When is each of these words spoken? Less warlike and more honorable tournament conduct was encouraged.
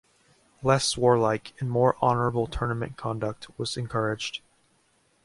Less 0.63 0.97
warlike 0.97 1.53
and 1.59 1.69
more 1.69 1.95
honorable 2.01 2.47
tournament 2.47 2.97
conduct 2.97 3.51
was 3.59 3.77
encouraged. 3.77 4.41